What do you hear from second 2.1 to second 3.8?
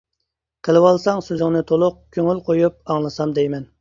كۆڭۈل قويۇپ ئاڭلىسام دەيمەن.